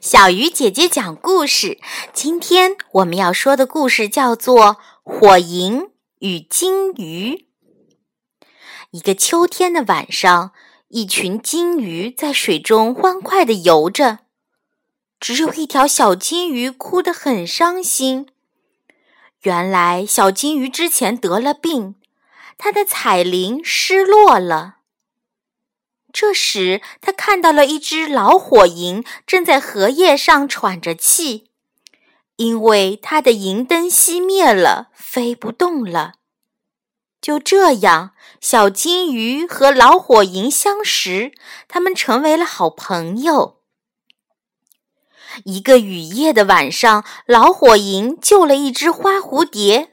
[0.00, 1.78] 小鱼姐姐讲故事。
[2.12, 4.64] 今天我们要说的故事叫做
[5.02, 7.46] 《火萤与金鱼》。
[8.90, 10.52] 一个秋天的晚上，
[10.88, 14.18] 一群金鱼在水中欢快地游着，
[15.18, 18.28] 只有一条小金鱼哭得很伤心。
[19.42, 21.94] 原来，小金鱼之前得了病，
[22.58, 24.75] 它的彩铃失落了。
[26.18, 31.50] 这时，他看到了一只老火萤正在荷叶上喘着气，
[32.36, 36.14] 因为它的萤灯熄灭了，飞不动了。
[37.20, 41.32] 就这样，小金鱼和老火萤相识，
[41.68, 43.58] 他们成为了好朋友。
[45.44, 49.90] 一个雨夜的晚上，老火萤救了一只花蝴蝶。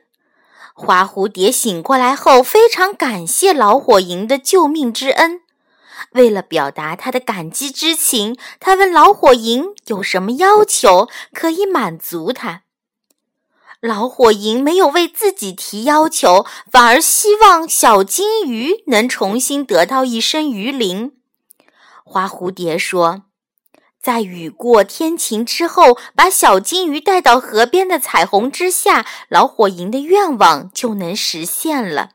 [0.73, 5.41] 花蝴蝶醒过来后，非常感谢老火萤的救命之恩。
[6.11, 12.63] 为了表达他的感激之情，他问老火萤有什么要求可以满足他。
[13.81, 21.17] 老火萤没有为自己提要求，反而希望小金鱼能重新得到一身鱼鳞。
[22.05, 23.23] 花蝴蝶说
[24.01, 32.11] ：“在雨过天晴之后，把小金鱼带到河边的彩虹之下，老火萤的愿望就能实现了。”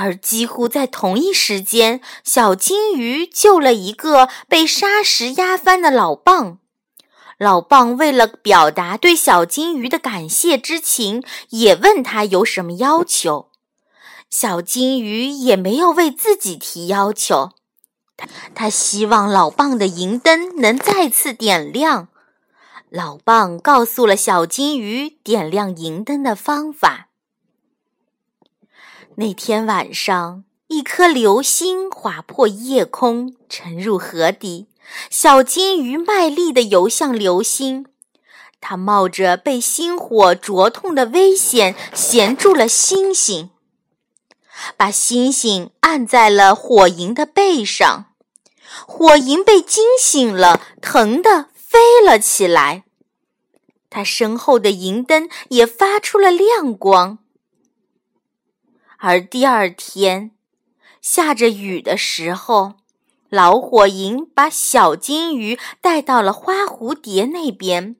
[0.00, 6.56] 而几乎在同一时间，小金鱼救了一个被沙石压翻的老蚌。
[7.38, 13.50] 老蚌为了表达对小金鱼的感谢之情，也问他有什么要求。
[14.30, 17.50] 小金鱼也没有为自己提要求，
[18.16, 22.08] 他他希望老蚌的银灯能再次点亮。
[22.88, 27.09] 老蚌告诉了小金鱼点亮银灯的方法。
[29.16, 34.68] 那天晚上，一颗流星划破夜空，沉入河底。
[35.10, 37.86] 小金鱼卖力地游向流星，
[38.60, 43.50] 它冒着被星火灼痛的危险，衔住了星星，
[44.76, 48.06] 把星星按在了火萤的背上。
[48.86, 52.84] 火萤被惊醒了，疼得飞了起来。
[53.90, 57.18] 它身后的银灯也发出了亮光。
[59.02, 60.32] 而第二天，
[61.00, 62.74] 下着雨的时候，
[63.30, 67.96] 老火萤把小金鱼带到了花蝴蝶那边。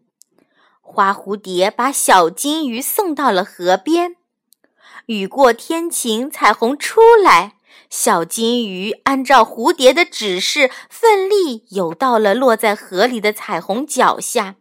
[0.83, 4.17] 花蝴蝶把小金鱼送到了河边。
[5.07, 7.55] 雨过天晴，彩虹出来，
[7.89, 14.57] 小金鱼按照蝴蝶的指示，奋力游到了落在河里的彩虹脚下。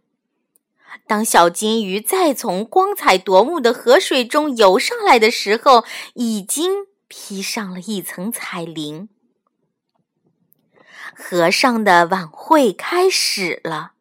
[1.10, 5.84] 当小金鱼再从光彩夺目的河水中游上来的时候，
[6.14, 9.10] 已经披上了一层彩鳞。
[11.16, 13.94] 河上的晚会开始了，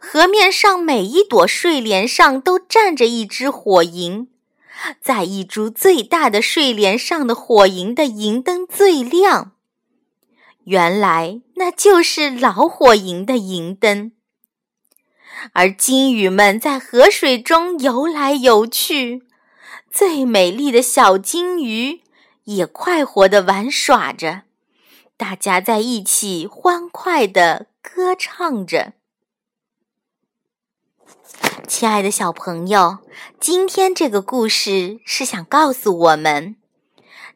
[0.00, 4.28] 河面上每一朵睡莲上都站着一只火萤，
[5.02, 9.52] 在一株最大的睡莲上的火萤的银灯最亮，
[10.64, 14.12] 原来那就是老火萤的银灯。
[15.52, 19.22] 而金鱼们在河水中游来游去，
[19.90, 22.02] 最美丽的小金鱼
[22.44, 24.42] 也快活地玩耍着，
[25.16, 28.92] 大家在一起欢快地歌唱着。
[31.66, 32.98] 亲爱的小朋友，
[33.38, 36.56] 今天这个故事是想告诉我们，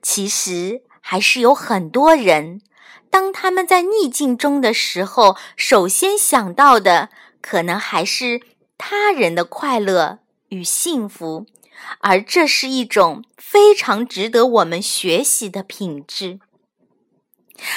[0.02, 2.60] 其实还是有很多人，
[3.08, 7.08] 当他们在逆境中的时候，首先想到的。
[7.46, 8.40] 可能还是
[8.78, 11.44] 他人的快乐与幸福，
[12.00, 16.40] 而这是一种非常值得我们学习的品质。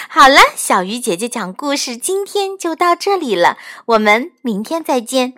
[0.08, 3.58] 好了，小鱼姐姐讲故事，今天就到这里了，
[3.88, 5.34] 我们明天再见。